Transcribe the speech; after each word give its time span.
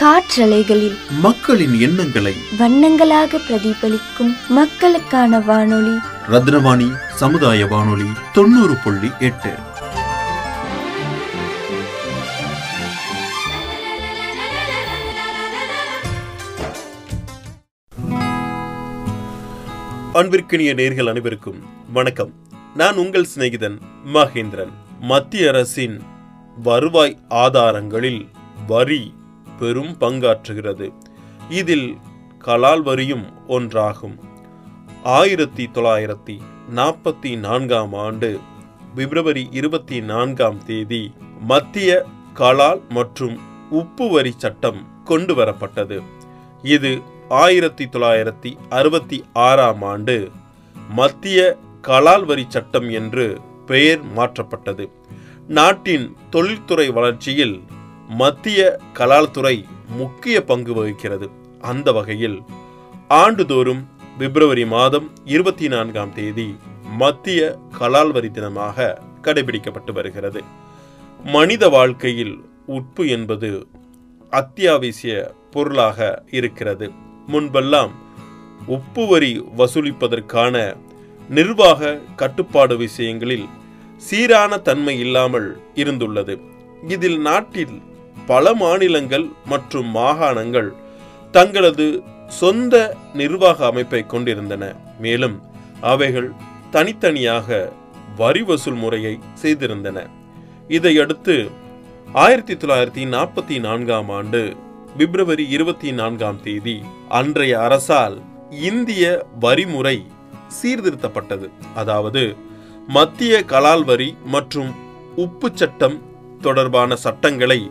காற்றலைகளில் 0.00 0.98
மக்களின் 1.10 1.80
எண்ணங்களை 1.80 2.34
வண்ணங்களாக 2.58 3.40
பிரதிபலிக்கும் 3.48 4.36
மக்களுக்கான 4.48 5.40
வானொலி. 5.40 5.98
ரத்னவாணி 6.30 6.96
சமுதாய 7.14 7.66
வானொலி 7.66 8.04
தொண்ணூறு 8.32 8.74
புள்ளி 8.84 9.10
எட்டு. 9.18 9.52
அன்பிற்கினிய 20.14 20.74
நேர்கள் 20.74 21.08
அனைவருக்கும் 21.08 21.62
வணக்கம். 21.92 22.32
நான் 22.74 22.96
உங்கள் 22.96 23.26
சிநேகிதன் 23.36 23.78
மகேந்திரன். 24.14 24.72
மத்திய 25.00 25.48
அரசின் 25.48 26.02
வருவாய் 26.62 27.18
ஆதாரங்களில் 27.28 28.28
வரி 28.66 29.18
பெரும் 29.60 29.94
பங்காற்றுகிறது. 30.00 30.88
இதில் 31.60 31.88
கலால் 32.44 32.82
வரியும் 32.88 33.26
ஒன்றாகும். 33.48 34.16
ஆயிரத்தி 35.18 35.64
தொள்ளாயிரத்தி 35.74 36.36
நாற்பத்தி 36.78 37.30
நான்காம் 37.46 37.94
ஆண்டு 38.06 38.30
பிப்ரவரி 38.94 39.44
இருபத்தி 39.58 39.98
நான்காம் 40.10 40.60
தேதி 40.66 41.02
மத்திய 41.52 41.90
கலால் 42.34 42.82
மற்றும் 42.88 43.36
உப்பு 43.70 44.06
வரி 44.10 44.32
சட்டம் 44.36 44.80
கொண்டு 45.04 45.34
வரப்பட்டது. 45.34 45.98
இது 46.74 46.92
ஆயிரத்தி 47.42 47.84
தொள்ளாயிரத்தி 47.84 48.50
அறுபத்தி 48.78 49.18
ஆறாம் 49.48 49.82
ஆண்டு 49.92 50.16
மத்திய 50.90 51.40
கலால் 51.88 52.24
வரி 52.30 52.44
சட்டம் 52.48 52.88
என்று 53.00 53.26
பெயர் 53.66 54.02
மாற்றப்பட்டது. 54.16 54.86
நாட்டின் 55.58 56.06
தொழில்துறை 56.30 56.86
வளர்ச்சியில் 56.96 57.56
மத்திய 58.10 58.80
கலால்துறை 58.94 59.64
முக்கிய 59.86 60.44
பங்கு 60.44 60.74
வகிக்கிறது. 60.74 61.30
அந்த 61.60 61.92
வகையில் 61.92 62.42
ஆண்டுதோறும் 63.08 63.88
பிப்ரவரி 64.18 64.66
மாதம் 64.66 65.10
இருபத்தி 65.24 65.68
நான்காம் 65.68 66.12
தேதி 66.12 66.56
மத்திய 66.96 67.58
கலால் 67.78 68.12
வரி 68.12 68.28
தினமாக 68.28 68.98
கடைபிடிக்கப்பட்டு 69.22 69.92
வருகிறது. 69.92 70.42
மனித 71.24 71.68
வாழ்க்கையில் 71.68 72.44
உப்பு 72.66 73.08
என்பது 73.08 73.66
அத்தியாவசிய 74.30 75.34
பொருளாக 75.50 76.22
இருக்கிறது. 76.30 76.92
முன்பெல்லாம் 77.26 77.90
உப்பு 78.66 79.06
வரி 79.06 79.44
வசூலிப்பதற்கான 79.58 80.76
நிர்வாக 81.28 81.98
கட்டுப்பாடு 82.16 82.76
விஷயங்களில் 82.76 83.48
சீரான 83.96 84.58
தன்மை 84.58 84.98
இல்லாமல் 84.98 85.60
இருந்துள்ளது. 85.74 86.40
இதில் 86.88 87.20
நாட்டில் 87.20 87.88
பல 88.26 88.54
மாநிலங்கள் 88.54 89.26
மற்றும் 89.44 89.96
மாகாணங்கள் 89.96 90.70
தங்களது 91.30 92.02
சொந்த 92.26 92.96
நிர்வாக 93.14 93.66
அமைப்பை 93.66 94.06
கொண்டிருந்தன. 94.06 94.74
மேலும் 94.98 95.42
அவைகள் 95.80 96.32
தனித்தனியாக 96.70 97.72
வரி 98.16 98.42
வசூல் 98.42 98.74
முறையை 98.74 99.18
செய்திருந்தன. 99.42 99.98
இதையடுத்து 100.68 101.50
ஆயிரத்தி 102.12 102.54
தொள்ளாயிரத்தி 102.54 103.04
நாற்பத்தி 103.14 103.60
நான்காம் 103.60 104.08
ஆண்டு 104.08 104.56
பிப்ரவரி 104.96 105.48
இருபத்தி 105.48 105.92
நான்காம் 105.92 106.42
தேதி 106.42 106.82
அன்றைய 107.08 107.60
அரசால் 107.60 108.22
இந்திய 108.50 109.26
வரிமுறை 109.40 110.06
சீர்திருத்தப்பட்டது. 110.62 111.48
அதாவது 111.74 112.36
மத்திய 112.86 113.44
கலால் 113.44 113.84
வரி 113.84 114.16
மற்றும் 114.24 114.70
உப்பு 115.16 115.50
சட்டம் 115.54 115.98
தொடர்பான 116.40 116.96
சட்டங்களை 116.96 117.70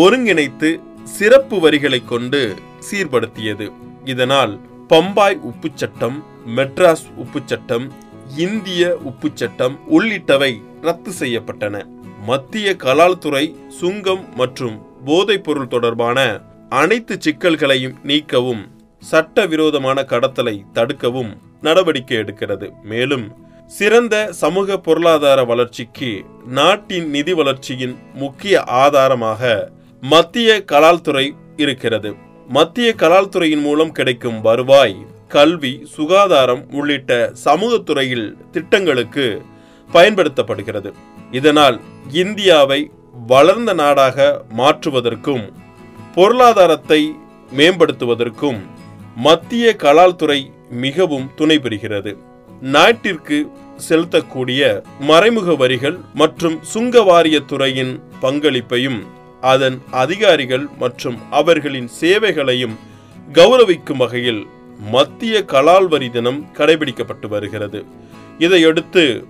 ஒருங்கிணைத்து 0.00 0.68
சிறப்பு 1.04 1.60
வரிகளை 1.60 2.04
கொண்டு 2.04 2.54
சீர்படுத்தியது. 2.90 3.66
இதனால் 4.04 4.60
பம்பாய் 4.88 5.38
உப்பு 5.42 5.68
சட்டம் 5.74 6.24
மெட்ராஸ் 6.56 7.04
உப்பு 7.16 7.40
சட்டம் 7.44 7.92
இந்திய 8.36 8.96
உப்பு 8.96 9.28
சட்டம் 9.34 9.78
உள்ளிட்டவை 9.90 10.52
ரத்து 10.82 11.12
செய்யப்பட்டன. 11.18 11.84
மத்திய 12.26 12.76
கலால்துறை 12.84 13.44
சுங்கம் 13.68 14.24
மற்றும் 14.34 14.76
போதைப் 15.04 15.44
பொருள் 15.44 15.68
தொடர்பான 15.68 16.40
அனைத்து 16.68 17.16
சிக்கல்களையும் 17.18 17.96
நீக்கவும் 18.04 18.62
சட்டவிரோதமான 19.02 20.06
கடத்தலை 20.08 20.56
தடுக்கவும் 20.74 21.32
நடவடிக்கை 21.60 22.16
எடுக்கிறது. 22.16 22.68
மேலும் 22.82 23.26
சிறந்த 23.66 24.32
சமூக 24.32 24.78
பொருளாதார 24.78 25.44
வளர்ச்சிக்கு 25.44 26.24
நாட்டின் 26.46 27.10
நிதி 27.10 27.32
வளர்ச்சியின் 27.32 27.96
முக்கிய 28.14 28.62
ஆதாரமாக 28.62 29.70
மத்திய 30.02 30.64
கலால் 30.64 31.00
துறை 31.00 31.34
இருக்கிறது. 31.56 32.14
மத்திய 32.48 32.94
கலால் 32.94 33.28
துறையின் 33.28 33.60
மூலம் 33.60 33.92
கிடைக்கும் 33.92 34.40
வருவாய் 34.40 34.96
கல்வி 35.28 35.86
சுகாதாரம் 35.94 36.64
உள்ளிட்ட 36.72 37.32
சமூகத்துறையில் 37.44 38.50
திட்டங்களுக்கு 38.50 39.42
பயன்படுத்தப்படுகிறது. 39.92 40.92
இதனால் 41.30 41.80
இந்தியாவை 42.12 42.90
வளர்ந்த 43.26 43.72
நாடாக 43.72 44.44
மாற்றுவதற்கும் 44.48 45.52
பொருளாதாரத்தை 46.14 47.12
மேம்படுத்துவதற்கும் 47.56 48.60
மத்திய 49.16 49.76
கலால் 49.76 50.16
துறை 50.16 50.50
மிகவும் 50.70 51.30
துணை 51.36 51.58
புரிகிறது. 51.58 52.16
நாட்டிற்கு 52.60 53.50
செலுத்தக்கூடிய 53.88 54.84
மறைமுக 55.00 55.54
வரிகள் 55.54 55.98
மற்றும் 56.14 56.58
சுங்க 56.62 57.02
வாரிய 57.02 57.40
துறையின் 57.40 58.00
பங்களிப்பையும் 58.20 59.00
அதன் 59.50 59.82
அதிகாரிகள் 59.90 60.68
மற்றும் 60.78 61.18
அவர்களின் 61.30 61.88
சேவைகளையும் 62.00 62.76
கௌரவிக்கும் 63.32 63.96
வகையில் 63.96 64.42
மத்திய 64.90 65.44
கலால் 65.44 65.88
வரி 65.88 66.10
தினம் 66.10 66.40
கடைபிடிக்கப்பட்டு 66.58 67.26
வருகிறது. 67.28 67.80
இதையடுத்து 68.38 69.24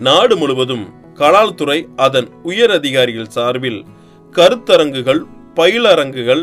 நாடு 0.00 0.36
முழுவதும் 0.36 0.86
கலால் 1.14 1.54
துறை 1.54 1.88
அதன் 1.96 2.28
உயர் 2.42 2.70
அதிகாரிகள் 2.70 3.32
சார்பில் 3.36 3.84
கருத்தரங்குகள் 4.32 5.22
பயிலரங்குகள் 5.54 6.42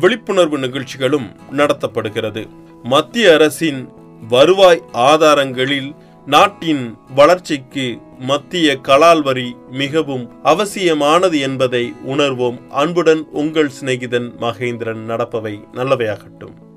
விழிப்புணர்வு 0.00 0.58
நிகழ்ச்சிகளும் 0.58 1.28
நடத்தப்படுகிறது. 1.52 2.42
மத்திய 2.82 3.32
அரசின் 3.32 3.80
வருவாய் 4.28 4.82
ஆதாரங்களில் 4.92 5.94
நாட்டின் 6.26 6.96
வளர்ச்சிக்கு 7.14 7.86
மத்திய 8.18 8.76
கலால் 8.76 9.22
வரி 9.22 9.56
மிகவும் 9.70 10.42
அவசியமானது 10.42 11.40
என்பதை 11.40 11.92
உணர்வோம். 12.06 12.68
அன்புடன் 12.68 13.26
உங்கள் 13.32 13.70
சிநேகிதன் 13.80 14.30
மகேந்திரன். 14.40 15.04
நடப்பவை 15.08 15.60
நல்லவையாகட்டும். 15.72 16.67